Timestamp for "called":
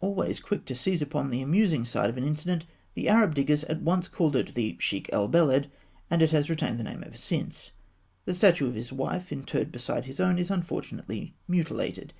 4.08-4.34